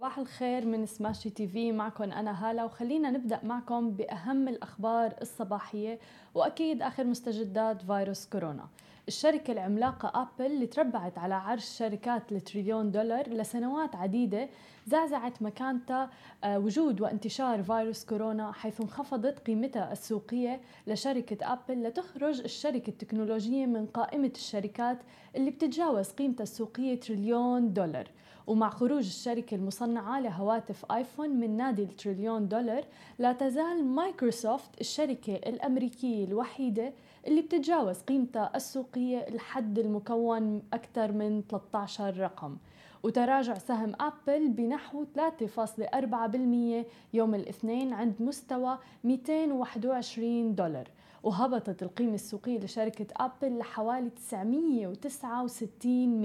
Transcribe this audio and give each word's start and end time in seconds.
صباح 0.00 0.18
الخير 0.18 0.66
من 0.66 0.86
سماشي 0.86 1.30
TV 1.30 1.72
معكم 1.72 2.12
أنا 2.12 2.50
هالة 2.50 2.64
وخلينا 2.64 3.10
نبدأ 3.10 3.40
معكم 3.42 3.90
بأهم 3.90 4.48
الأخبار 4.48 5.14
الصباحية 5.22 5.98
وأكيد 6.34 6.82
آخر 6.82 7.04
مستجدات 7.04 7.82
فيروس 7.82 8.26
كورونا. 8.26 8.68
الشركة 9.08 9.52
العملاقة 9.52 10.22
أبل 10.22 10.46
اللي 10.46 10.66
تربعت 10.66 11.18
على 11.18 11.34
عرش 11.34 11.64
شركات 11.64 12.32
التريليون 12.32 12.90
دولار 12.90 13.28
لسنوات 13.28 13.96
عديدة 13.96 14.48
زعزعت 14.86 15.42
مكانتها 15.42 16.10
آه، 16.44 16.58
وجود 16.58 17.00
وانتشار 17.00 17.62
فيروس 17.62 18.04
كورونا 18.04 18.52
حيث 18.52 18.80
انخفضت 18.80 19.38
قيمتها 19.38 19.92
السوقية 19.92 20.60
لشركة 20.86 21.52
أبل 21.52 21.82
لتخرج 21.82 22.40
الشركة 22.40 22.90
التكنولوجية 22.90 23.66
من 23.66 23.86
قائمة 23.86 24.32
الشركات 24.34 24.98
اللي 25.36 25.50
بتتجاوز 25.50 26.10
قيمتها 26.10 26.42
السوقية 26.42 27.00
تريليون 27.00 27.72
دولار. 27.72 28.08
ومع 28.46 28.70
خروج 28.70 29.06
الشركة 29.06 29.54
المصنعة 29.54 30.20
لهواتف 30.20 30.92
آيفون 30.92 31.30
من 31.30 31.56
نادي 31.56 31.82
التريليون 31.82 32.48
دولار 32.48 32.84
لا 33.18 33.32
تزال 33.32 33.84
مايكروسوفت 33.84 34.80
الشركة 34.80 35.34
الأمريكية 35.34 36.24
الوحيدة 36.24 36.92
اللي 37.26 37.42
بتتجاوز 37.42 37.98
قيمتها 37.98 38.52
السوقية 38.54 39.18
الحد 39.18 39.78
المكون 39.78 40.62
أكثر 40.72 41.12
من 41.12 41.42
13 41.48 42.16
رقم. 42.16 42.56
وتراجع 43.02 43.58
سهم 43.58 43.92
أبل 44.00 44.48
بنحو 44.48 45.04
3.4% 45.04 46.86
يوم 47.14 47.34
الاثنين 47.34 47.92
عند 47.92 48.14
مستوى 48.20 48.78
221 49.04 50.54
دولار. 50.54 50.88
وهبطت 51.22 51.82
القيمة 51.82 52.14
السوقية 52.14 52.58
لشركة 52.58 53.06
أبل 53.16 53.58
لحوالي 53.58 54.10
969 54.10 56.20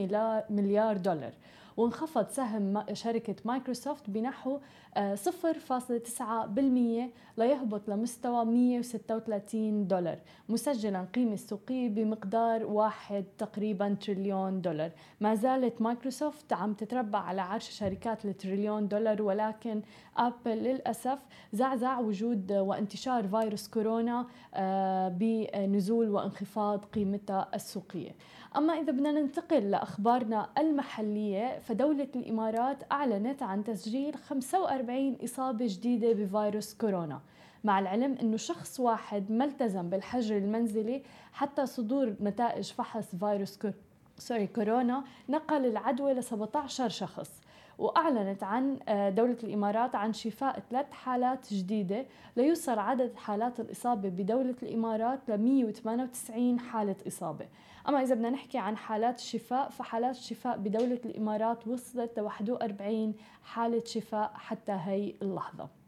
مليار 0.50 0.98
دولار. 0.98 1.34
وانخفض 1.78 2.30
سهم 2.30 2.84
شركة 2.94 3.36
مايكروسوفت 3.46 4.10
بنحو 4.10 4.60
0.9% 4.98 6.22
آه، 6.22 7.10
ليهبط 7.38 7.90
لمستوى 7.90 8.46
136 8.46 9.88
دولار 9.88 10.20
مسجلا 10.50 11.06
قيمة 11.16 11.34
السوقية 11.34 11.90
بمقدار 11.90 12.66
واحد 12.66 13.26
تقريبا 13.38 13.94
تريليون 13.94 14.62
دولار. 14.62 14.92
ما 15.22 15.36
زالت 15.36 15.82
مايكروسوفت 15.82 16.54
عم 16.54 16.74
تتربع 16.74 17.20
على 17.20 17.42
عرش 17.42 17.70
شركات 17.70 18.26
التريليون 18.26 18.88
دولار 18.88 19.22
ولكن 19.22 19.82
أبل 20.18 20.52
للأسف 20.58 21.20
زعزع 21.54 22.00
وجود 22.00 22.52
وانتشار 22.52 23.28
فيروس 23.28 23.68
كورونا 23.68 24.28
آه، 24.54 25.08
بنزول 25.08 26.10
وانخفاض 26.10 26.86
قيمتها 26.86 27.50
السوقية. 27.56 28.12
أما 28.58 28.74
إذا 28.74 28.92
بدنا 28.92 29.12
ننتقل 29.12 29.72
لأخبارنا 29.72 30.50
المحلية 30.58 31.60
فدولة 31.60 32.08
الإمارات 32.16 32.78
أعلنت 32.92 33.44
عن 33.44 33.64
تسجيل 33.64 34.16
45 34.16 35.18
إصابة 35.24 35.66
جديدة 35.70 36.14
بفيروس 36.14 36.74
كورونا 36.74 37.22
مع 37.64 37.80
العلم 37.80 38.18
أنه 38.22 38.38
شخص 38.38 38.80
واحد 38.80 39.32
ما 39.32 39.46
التزم 39.46 39.90
بالحجر 39.90 40.38
المنزلي 40.38 41.04
حتى 41.34 41.66
صدور 41.66 42.16
نتائج 42.22 42.72
فحص 42.72 43.16
فيروس 43.16 43.58
كورونا 43.58 44.48
كورونا 44.48 45.04
نقل 45.30 45.66
العدوى 45.66 46.14
ل 46.14 46.24
17 46.24 46.90
شخص. 46.90 47.42
وأعلنت 47.78 48.44
عن 48.44 48.80
آه، 48.88 49.10
دولة 49.10 49.38
الإمارات 49.44 49.96
عن 49.96 50.14
شفاء 50.14 50.60
ثلاث 50.70 50.92
حالات 50.92 51.54
جديدة 51.54 52.06
ليوصل 52.38 52.80
عدد 52.80 53.16
حالات 53.16 53.60
الإصابة 53.60 54.10
بدولة 54.10 54.56
الإمارات 54.64 55.20
ل 55.30 55.38
198 55.38 56.60
حالة 56.60 56.96
إصابة. 57.08 57.48
أما 57.90 58.04
إذا 58.04 58.16
بدنا 58.16 58.30
نحكي 58.30 58.58
عن 58.58 58.78
حالات 58.78 59.20
الشفاء 59.20 59.70
فحالات 59.70 60.16
الشفاء 60.16 60.58
بدولة 60.58 61.00
الإمارات 61.06 61.68
وصلت 61.68 62.20
ل 62.20 62.22
41 62.22 63.14
حالة 63.44 63.84
شفاء 63.86 64.32
حتى 64.36 64.72
هي 64.72 65.14
اللحظة. 65.22 65.85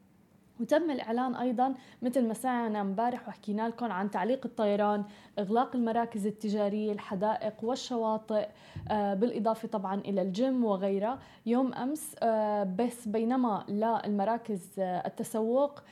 وتم 0.60 0.92
الإعلان 0.92 1.36
أيضا 1.36 1.74
مثل 2.02 2.28
ما 2.28 2.34
سمعنا 2.34 2.82
امبارح 2.82 3.28
وحكينا 3.28 3.68
لكم 3.68 3.92
عن 3.92 4.12
تعليق 4.12 4.46
الطيران، 4.46 5.04
إغلاق 5.40 5.76
المراكز 5.76 6.28
التجارية، 6.28 6.92
الحدائق 6.92 7.54
والشواطئ 7.64 8.48
آه، 8.90 9.14
بالإضافة 9.14 9.68
طبعا 9.68 10.02
إلى 10.02 10.22
الجيم 10.22 10.66
وغيرها، 10.66 11.20
يوم 11.46 11.74
أمس 11.74 12.16
آه، 12.24 12.64
بس 12.64 13.08
بينما 13.08 13.66
للمراكز 13.70 14.80
آه، 14.80 15.08
التسوق 15.08 15.84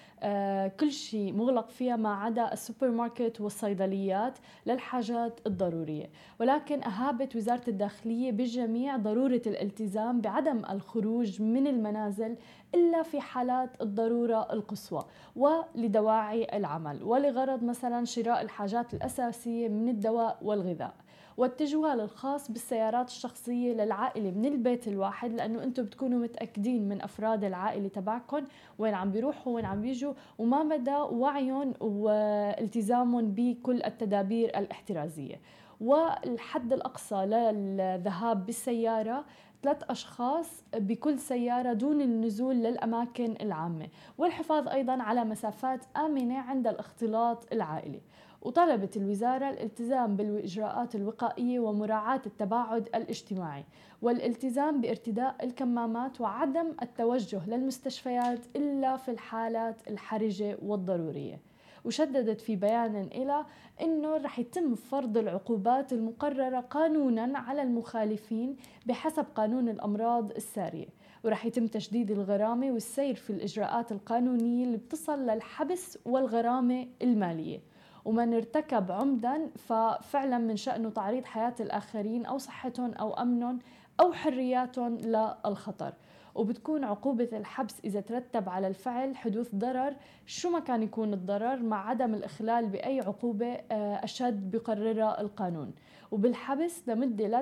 كل 0.79 0.91
شيء 0.91 1.33
مغلق 1.33 1.69
فيها 1.69 1.95
ما 1.95 2.13
عدا 2.13 2.53
السوبر 2.53 2.91
ماركت 2.91 3.41
والصيدليات 3.41 4.37
للحاجات 4.65 5.39
الضرورية، 5.47 6.09
ولكن 6.39 6.83
أهابت 6.83 7.35
وزارة 7.35 7.63
الداخلية 7.67 8.31
بالجميع 8.31 8.97
ضرورة 8.97 9.41
الالتزام 9.47 10.21
بعدم 10.21 10.61
الخروج 10.69 11.41
من 11.41 11.67
المنازل 11.67 12.35
إلا 12.75 13.03
في 13.03 13.21
حالات 13.21 13.81
الضرورة 13.81 14.53
القصوى 14.53 15.05
ولدواعي 15.35 16.57
العمل 16.57 17.03
ولغرض 17.03 17.63
مثلا 17.63 18.05
شراء 18.05 18.41
الحاجات 18.41 18.93
الأساسية 18.93 19.67
من 19.67 19.89
الدواء 19.89 20.37
والغذاء. 20.41 20.93
والتجوال 21.37 22.01
الخاص 22.01 22.51
بالسيارات 22.51 23.07
الشخصية 23.07 23.73
للعائلة 23.73 24.31
من 24.31 24.45
البيت 24.45 24.87
الواحد 24.87 25.33
لأنه 25.33 25.63
أنتم 25.63 25.83
بتكونوا 25.83 26.19
متأكدين 26.19 26.89
من 26.89 27.01
أفراد 27.01 27.43
العائلة 27.43 27.87
تبعكم 27.87 28.43
وين 28.79 28.93
عم 28.93 29.11
بيروحوا 29.11 29.55
وين 29.55 29.65
عم 29.65 29.81
بيجوا 29.81 30.13
وما 30.37 30.63
مدى 30.63 30.95
وعيهم 30.95 31.73
والتزامهم 31.81 33.31
بكل 33.31 33.83
التدابير 33.83 34.49
الاحترازية. 34.59 35.41
والحد 35.81 36.73
الأقصى 36.73 37.15
للذهاب 37.15 38.45
بالسيارة 38.45 39.25
ثلاث 39.65 39.83
أشخاص 39.89 40.63
بكل 40.75 41.19
سيارة 41.19 41.73
دون 41.73 42.01
النزول 42.01 42.55
للأماكن 42.55 43.35
العامة 43.41 43.87
والحفاظ 44.17 44.67
أيضا 44.67 44.93
على 45.03 45.23
مسافات 45.23 45.85
آمنة 45.97 46.37
عند 46.37 46.67
الاختلاط 46.67 47.53
العائلي. 47.53 48.01
وطلبت 48.41 48.97
الوزارة 48.97 49.49
الالتزام 49.49 50.15
بالإجراءات 50.15 50.95
الوقائية 50.95 51.59
ومراعاة 51.59 52.21
التباعد 52.25 52.89
الاجتماعي 52.95 53.65
والالتزام 54.01 54.81
بارتداء 54.81 55.35
الكمامات 55.43 56.21
وعدم 56.21 56.73
التوجه 56.81 57.49
للمستشفيات 57.49 58.39
إلا 58.55 58.97
في 58.97 59.11
الحالات 59.11 59.87
الحرجة 59.87 60.57
والضرورية. 60.61 61.39
وشددت 61.85 62.41
في 62.41 62.56
بيان 62.56 62.96
إلى 62.96 63.46
أنه 63.81 64.18
رح 64.18 64.40
يتم 64.40 64.75
فرض 64.75 65.18
العقوبات 65.18 65.94
المقررة 65.94 66.59
قانونا 66.59 67.40
على 67.40 67.62
المخالفين 67.62 68.56
بحسب 68.85 69.25
قانون 69.35 69.69
الأمراض 69.69 70.31
السارية. 70.31 70.88
ورح 71.24 71.45
يتم 71.45 71.68
تشديد 71.68 72.12
الغرامة 72.12 72.72
والسير 72.72 73.16
في 73.16 73.29
الإجراءات 73.29 73.91
القانونية 73.91 74.66
اللي 74.66 74.78
بتصل 74.78 75.19
للحبس 75.19 76.00
والغرامة 76.06 76.88
المالية. 77.01 77.62
ومن 78.06 78.34
ارتكب 78.34 78.91
عمدا 78.91 79.50
ففعلا 79.56 80.38
من 80.38 80.56
شأنه 80.56 80.90
تعريض 80.90 81.25
حياة 81.25 81.56
الآخرين 81.59 82.25
أو 82.25 82.38
صحتهم 82.38 82.94
أو 82.94 83.13
أمنهم 83.13 83.59
أو 84.00 84.13
حرياتهم 84.13 84.97
للخطر. 84.97 85.94
وبتكون 86.35 86.84
عقوبة 86.84 87.29
الحبس 87.34 87.75
إذا 87.85 88.01
ترتب 88.01 88.50
على 88.50 88.68
الفعل 88.68 89.16
حدوث 89.18 89.56
ضرر 89.56 89.96
شو 90.25 90.50
ما 90.50 90.59
كان 90.59 90.84
يكون 90.84 91.13
الضرر 91.13 91.63
مع 91.63 91.90
عدم 91.90 92.13
الإخلال 92.13 92.68
بأي 92.69 93.00
عقوبة 93.00 93.47
آه، 93.72 94.03
أشد 94.03 94.51
بقررها 94.51 95.22
القانون. 95.22 95.74
وبالحبس 96.12 96.90
لمدة 96.90 97.28
لا 97.28 97.41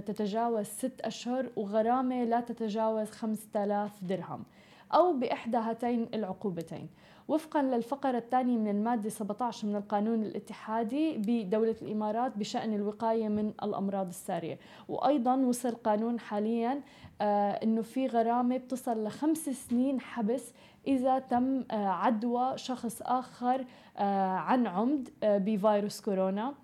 تتجاوز 0.00 0.66
ست 0.66 1.00
أشهر 1.00 1.50
وغرامة 1.56 2.24
لا 2.24 2.40
تتجاوز 2.40 3.10
5000 3.10 4.04
درهم 4.04 4.44
أو 4.94 5.12
بإحدى 5.12 5.56
هاتين 5.56 6.08
العقوبتين. 6.14 6.88
وفقا 7.28 7.62
للفقرة 7.62 8.18
الثانية 8.18 8.56
من 8.58 8.68
المادة 8.68 9.08
17 9.10 9.68
من 9.68 9.76
القانون 9.76 10.22
الاتحادي 10.22 11.18
بدولة 11.18 11.76
الإمارات 11.82 12.38
بشأن 12.38 12.74
الوقاية 12.74 13.28
من 13.28 13.52
الأمراض 13.62 14.08
السارية. 14.08 14.58
وأيضا 14.88 15.36
وصل 15.36 15.74
قانون 15.74 16.20
حاليا 16.20 16.80
آه 17.20 17.50
أنه 17.50 17.82
في 17.82 18.06
غرامة 18.06 18.56
بتصل 18.56 19.04
لخمس 19.04 19.38
سنين 19.50 20.00
حبس 20.00 20.52
إذا 20.86 21.18
تم 21.18 21.64
آه 21.70 21.86
عدوى 21.86 22.58
شخص 22.58 23.02
آخر 23.02 23.64
آه 23.96 24.26
عن 24.26 24.66
عمد 24.66 25.08
بفيروس 25.22 26.00
كورونا. 26.00 26.54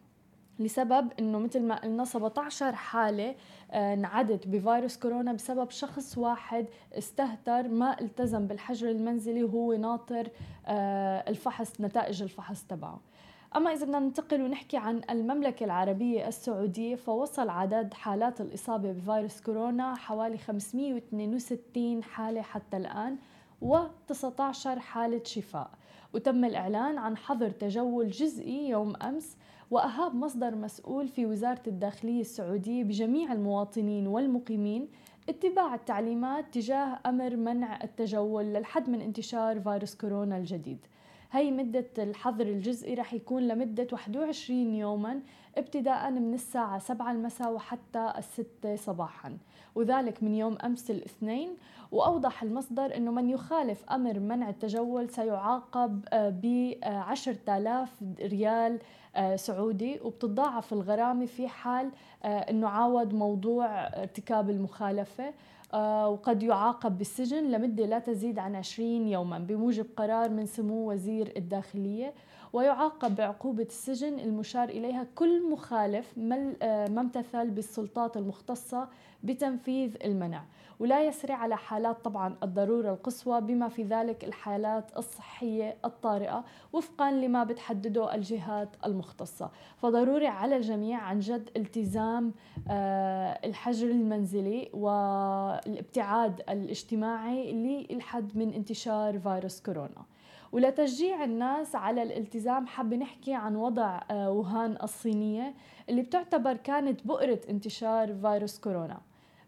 لسبب 0.65 1.13
إنه 1.19 1.39
مثل 1.39 1.63
ما 1.63 1.75
قلنا 1.81 2.05
17 2.05 2.73
حالة 2.73 3.35
آه، 3.71 3.95
انعدت 3.95 4.47
بفيروس 4.47 4.97
كورونا 4.97 5.33
بسبب 5.33 5.71
شخص 5.71 6.19
واحد 6.19 6.67
استهتر 6.93 7.69
ما 7.69 8.01
التزم 8.01 8.47
بالحجر 8.47 8.91
المنزلي 8.91 9.45
وهو 9.45 9.73
ناطر 9.73 10.29
آه، 10.67 11.25
الفحص 11.29 11.81
نتائج 11.81 12.23
الفحص 12.23 12.65
تبعه. 12.65 13.01
أما 13.57 13.73
إذا 13.73 13.85
بدنا 13.85 13.99
ننتقل 13.99 14.43
ونحكي 14.43 14.77
عن 14.77 15.01
المملكة 15.11 15.65
العربية 15.65 16.29
السعودية 16.29 16.95
فوصل 16.95 17.49
عدد 17.49 17.95
حالات 17.95 18.41
الإصابة 18.41 18.93
بفيروس 18.93 19.41
كورونا 19.41 19.95
حوالي 19.95 20.39
562 20.39 22.03
حالة 22.03 22.43
حتى 22.43 22.77
الآن 22.77 23.17
و19 23.63 24.67
حالة 24.67 25.23
شفاء. 25.25 25.71
وتم 26.15 26.45
الإعلان 26.45 26.99
عن 26.99 27.17
حظر 27.17 27.51
تجول 27.51 28.11
جزئي 28.11 28.69
يوم 28.69 28.97
أمس 28.97 29.37
وأهاب 29.73 30.15
مصدر 30.15 30.55
مسؤول 30.55 31.09
في 31.09 31.27
وزارة 31.27 31.63
الداخلية 31.67 32.21
السعودية 32.21 32.85
بجميع 32.85 33.33
المواطنين 33.33 34.07
والمقيمين 34.07 34.89
اتباع 35.29 35.75
التعليمات 35.75 36.55
تجاه 36.55 36.99
أمر 37.07 37.37
منع 37.37 37.85
التجول 37.85 38.45
للحد 38.45 38.91
من 38.91 39.01
انتشار 39.01 39.61
فيروس 39.61 39.95
كورونا 39.95 40.37
الجديد. 40.37 40.79
هي 41.31 41.51
مدة 41.51 41.87
الحظر 41.99 42.47
الجزئي 42.47 42.95
رح 42.95 43.15
يكون 43.15 43.49
لمدة 43.49 43.87
21 43.93 44.75
يوما 44.75 45.21
ابتداء 45.57 46.11
من 46.11 46.35
الساعة 46.35 46.79
7 46.79 47.13
المساء 47.13 47.53
وحتى 47.53 48.13
الستة 48.19 48.77
صباحا. 48.77 49.37
وذلك 49.75 50.23
من 50.23 50.35
يوم 50.35 50.57
أمس 50.65 50.91
الاثنين. 50.91 51.57
وأوضح 51.93 52.43
المصدر 52.43 52.97
أنه 52.97 53.11
من 53.11 53.31
يخالف 53.31 53.85
أمر 53.91 54.19
منع 54.21 54.49
التجول 54.49 55.11
سيعاقب 55.11 56.05
آه، 56.13 56.29
ب 56.43 56.75
10000 56.85 57.91
ريال 58.21 58.79
سعودي 59.37 60.01
وبتضاعف 60.05 60.73
الغرامة 60.73 61.27
في 61.27 61.49
حال 61.49 61.91
آه، 62.23 62.27
أنه 62.27 62.69
عاود 62.69 63.15
موضوع 63.15 63.67
ارتكاب 63.87 64.51
المخالفة 64.51 65.35
آه، 65.75 66.09
وقد 66.09 66.43
يعاقب 66.43 66.99
بالسجن 66.99 67.51
لمدة 67.51 67.87
لا 67.87 67.99
تزيد 67.99 68.39
عن 68.39 68.57
20 68.57 69.09
يوما 69.09 69.39
بموجب 69.39 69.87
قرار 69.97 70.31
من 70.31 70.47
سمو 70.47 70.93
وزير 70.93 71.33
الداخلية. 71.37 72.15
ويعاقب 72.53 73.15
بعقوبة 73.15 73.63
السجن 73.63 74.19
المشار 74.19 74.69
إليها 74.69 75.07
كل 75.15 75.51
مخالف 75.51 76.19
ما 76.19 76.55
امتثل 77.01 77.51
بالسلطات 77.51 78.17
المختصة 78.17 78.89
بتنفيذ 79.23 79.97
المنع. 80.05 80.45
ولا 80.81 81.03
يسري 81.07 81.33
على 81.33 81.57
حالات 81.57 82.05
طبعا 82.05 82.37
الضرورة 82.43 82.91
القصوى 82.91 83.41
بما 83.41 83.69
في 83.69 83.83
ذلك 83.83 84.25
الحالات 84.25 84.99
الصحية 84.99 85.77
الطارئة 85.85 86.45
وفقا 86.73 87.13
لما 87.13 87.45
بتحدده 87.45 88.15
الجهات 88.15 88.69
المختصة. 88.87 89.51
فضروري 89.77 90.27
على 90.27 90.57
الجميع 90.57 90.99
عن 90.99 91.19
جد 91.19 91.51
التزام 91.57 92.33
آه، 92.69 93.39
الحجر 93.45 93.87
المنزلي 93.91 94.71
والابتعاد 94.75 96.41
الاجتماعي 96.49 97.53
للحد 97.53 98.37
من 98.37 98.53
انتشار 98.53 99.19
فيروس 99.19 99.61
كورونا. 99.61 100.03
ولتشجيع 100.53 101.25
الناس 101.25 101.75
على 101.75 102.03
الالتزام 102.03 102.67
حاب 102.67 102.95
نحكي 102.95 103.35
عن 103.35 103.57
وضع 103.57 104.01
آه، 104.11 104.31
ووهان 104.31 104.77
الصينية 104.83 105.55
اللي 105.89 106.03
بتعتبر 106.03 106.57
كانت 106.57 107.07
بؤرة 107.07 107.41
انتشار 107.51 108.15
فيروس 108.15 108.59
كورونا. 108.59 109.01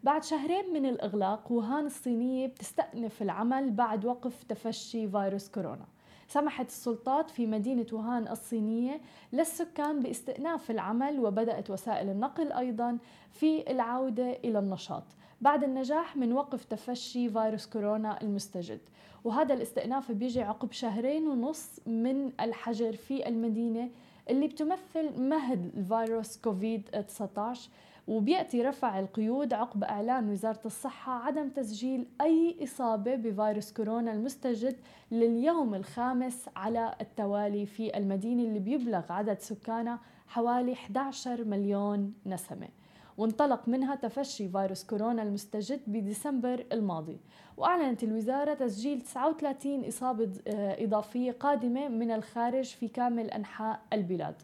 بعد 0.03 0.23
شهرين 0.23 0.73
من 0.73 0.85
الإغلاق 0.85 1.51
ووهان 1.51 1.85
الصينية 1.85 2.47
بتستأنف 2.47 3.21
العمل 3.21 3.71
بعد 3.71 4.05
وقف 4.05 4.43
تفشي 4.43 5.09
فيروس 5.09 5.49
كورونا. 5.49 5.85
سمحت 6.27 6.67
السلطات 6.67 7.29
في 7.29 7.47
مدينة 7.47 7.85
ووهان 7.93 8.27
الصينية 8.27 9.01
للسكان 9.33 9.99
باستئناف 9.99 10.71
العمل 10.71 11.19
وبدأت 11.19 11.69
وسائل 11.69 12.09
النقل 12.09 12.51
أيضا 12.51 12.97
في 13.31 13.71
العودة 13.71 14.31
إلى 14.31 14.59
النشاط. 14.59 15.03
بعد 15.41 15.63
النجاح 15.63 16.17
من 16.17 16.33
وقف 16.33 16.63
تفشي 16.63 17.29
فيروس 17.29 17.65
كورونا 17.65 18.21
المستجد. 18.21 18.79
وهذا 19.23 19.53
الاستئناف 19.53 20.11
بيجي 20.11 20.41
عقب 20.41 20.71
شهرين 20.71 21.27
ونص 21.27 21.79
من 21.87 22.31
الحجر 22.41 22.93
في 22.95 23.27
المدينة 23.27 23.89
اللي 24.29 24.47
بتمثل 24.47 25.21
مهد 25.21 25.71
الفيروس 25.77 26.37
كوفيد 26.37 26.89
19 27.07 27.69
وبيأتي 28.07 28.61
رفع 28.61 28.99
القيود 28.99 29.53
عقب 29.53 29.83
إعلان 29.83 30.29
وزارة 30.29 30.59
الصحة 30.65 31.11
عدم 31.13 31.49
تسجيل 31.49 32.05
أي 32.21 32.57
إصابة 32.63 33.15
بفيروس 33.15 33.71
كورونا 33.73 34.13
المستجد 34.13 34.75
لليوم 35.11 35.75
الخامس 35.75 36.49
على 36.55 36.95
التوالي 37.01 37.65
في 37.65 37.97
المدينة 37.97 38.43
اللي 38.43 38.59
بيبلغ 38.59 39.11
عدد 39.11 39.39
سكانها 39.39 39.99
حوالي 40.27 40.73
11 40.73 41.43
مليون 41.43 42.13
نسمة. 42.25 42.67
وانطلق 43.17 43.67
منها 43.67 43.95
تفشي 43.95 44.49
فيروس 44.49 44.83
كورونا 44.83 45.23
المستجد 45.23 45.81
بديسمبر 45.87 46.65
الماضي. 46.71 47.19
وأعلنت 47.57 48.03
الوزارة 48.03 48.53
تسجيل 48.53 49.01
39 49.01 49.85
إصابة 49.85 50.31
آه، 50.47 50.83
إضافية 50.83 51.31
قادمة 51.31 51.87
من 51.87 52.11
الخارج 52.11 52.65
في 52.65 52.87
كامل 52.87 53.31
أنحاء 53.31 53.81
البلاد. 53.93 54.35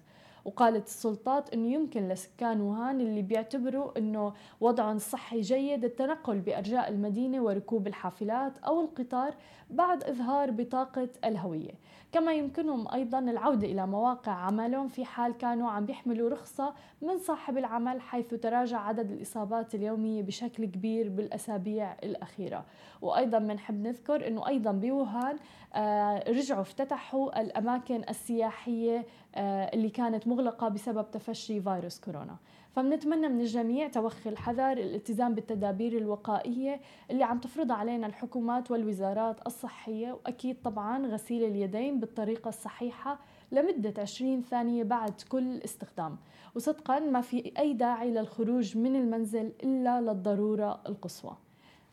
وقالت 0.45 0.87
السلطات 0.87 1.53
إنه 1.53 1.73
يمكن 1.73 2.07
لسكان 2.09 2.61
ووهان 2.61 3.01
اللي 3.01 3.21
بيعتبروا 3.21 3.97
إنه 3.97 4.33
وضعهم 4.61 4.95
الصحي 4.95 5.41
جيد 5.41 5.85
التنقل 5.85 6.39
بأرجاء 6.39 6.89
المدينة 6.89 7.41
وركوب 7.41 7.87
الحافلات 7.87 8.57
أو 8.57 8.81
القطار 8.81 9.33
بعد 9.69 10.03
إظهار 10.03 10.51
بطاقة 10.51 11.09
الهوية. 11.25 11.71
كما 12.11 12.33
يمكنهم 12.33 12.93
أيضا 12.93 13.19
العودة 13.19 13.67
إلى 13.67 13.87
مواقع 13.87 14.31
عملهم 14.31 14.87
في 14.87 15.05
حال 15.05 15.37
كانوا 15.37 15.69
عم 15.69 15.85
بيحملوا 15.85 16.29
رخصة 16.29 16.73
من 17.01 17.17
صاحب 17.17 17.57
العمل 17.57 18.01
حيث 18.01 18.33
تراجع 18.33 18.79
عدد 18.79 19.11
الإصابات 19.11 19.75
اليومية 19.75 20.23
بشكل 20.23 20.65
كبير 20.65 21.09
بالأسابيع 21.09 21.93
الأخيرة. 22.03 22.65
وأيضا 23.01 23.39
بنحب 23.39 23.87
نذكر 23.87 24.27
إنه 24.27 24.47
أيضا 24.47 24.71
بوهان 24.71 25.37
آه، 25.73 26.29
رجعوا 26.29 26.61
افتتحوا 26.61 27.41
الأماكن 27.41 28.01
السياحية 28.09 29.05
آه، 29.35 29.71
اللي 29.73 29.89
كانت 29.89 30.27
مغلقة 30.31 30.67
بسبب 30.67 31.11
تفشي 31.11 31.61
فيروس 31.61 31.99
كورونا. 31.99 32.35
فبنتمنى 32.75 33.29
من 33.29 33.41
الجميع 33.41 33.87
توخي 33.87 34.29
الحذر 34.29 34.71
الالتزام 34.71 35.35
بالتدابير 35.35 35.97
الوقائية 35.97 36.81
اللي 37.11 37.23
عم 37.23 37.39
تفرضها 37.39 37.75
علينا 37.75 38.07
الحكومات 38.07 38.71
والوزارات 38.71 39.47
الصحية 39.47 40.11
وأكيد 40.11 40.61
طبعا 40.61 41.07
غسيل 41.07 41.43
اليدين 41.43 41.99
بالطريقة 41.99 42.49
الصحيحة 42.49 43.19
لمدة 43.51 44.01
20 44.01 44.41
ثانية 44.41 44.83
بعد 44.83 45.21
كل 45.29 45.57
استخدام. 45.57 46.17
وصدقا 46.55 46.99
ما 46.99 47.21
في 47.21 47.51
أي 47.59 47.73
داعي 47.73 48.11
للخروج 48.11 48.77
من 48.77 48.95
المنزل 48.95 49.51
إلا 49.63 50.01
للضرورة 50.01 50.81
القصوى. 50.87 51.37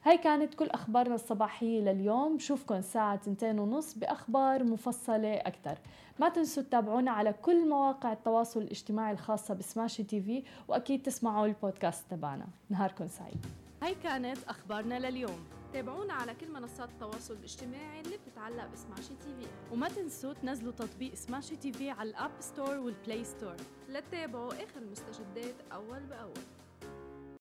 هاي 0.08 0.18
كانت 0.18 0.54
كل 0.54 0.66
أخبارنا 0.66 1.14
الصباحية 1.14 1.80
لليوم. 1.80 2.36
بشوفكم 2.36 2.74
الساعة 2.74 3.16
تنتين 3.16 3.58
ونص 3.58 3.94
بأخبار 3.94 4.64
مفصلة 4.64 5.34
أكثر 5.34 5.78
ما 6.20 6.28
تنسوا 6.28 6.62
تتابعونا 6.62 7.10
على 7.10 7.32
كل 7.32 7.68
مواقع 7.68 8.12
التواصل 8.12 8.60
الاجتماعي 8.60 9.12
الخاصة 9.12 9.54
بسماشي 9.54 10.02
TV 10.04 10.42
وأكيد 10.68 11.02
تسمعوا 11.02 11.46
البودكاست 11.46 12.10
تبعنا. 12.10 12.46
نهاركم 12.70 13.08
سعيد. 13.08 13.46
هاي 13.82 13.94
كانت 13.94 14.38
أخبارنا 14.48 14.98
لليوم. 14.98 15.44
تابعونا 15.72 16.12
على 16.12 16.34
كل 16.34 16.52
منصات 16.52 16.88
التواصل 16.88 17.34
الاجتماعي 17.34 18.00
اللي 18.00 18.16
بتتعلق 18.16 18.66
بسماشي 18.72 19.14
TV. 19.14 19.46
وما 19.72 19.88
تنسوا 19.88 20.32
تنزلوا 20.32 20.72
تطبيق 20.72 21.14
سماشي 21.14 21.56
TV 21.56 21.90
على 21.90 22.10
ال 22.10 22.15
App 22.15 22.30
Store 22.40 22.78
وال 22.78 22.93
Play 22.93 23.24
Store. 23.24 23.56
لتتابعوا 23.88 24.52
آخر 24.52 24.80
المستجدات 24.80 25.54
أول 25.72 26.00
بأول. 26.00 26.57